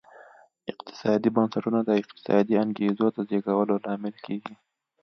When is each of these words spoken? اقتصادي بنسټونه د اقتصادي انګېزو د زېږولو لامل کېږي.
اقتصادي 0.71 1.29
بنسټونه 1.35 1.79
د 1.85 1.89
اقتصادي 2.01 2.53
انګېزو 2.63 3.05
د 3.15 3.17
زېږولو 3.29 3.75
لامل 3.85 4.15
کېږي. 4.25 4.55